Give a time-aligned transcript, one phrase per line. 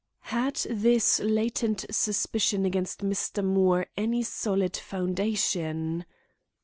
[0.33, 3.45] Had this latent suspicion against Mr.
[3.45, 6.05] Moore any solid foundation?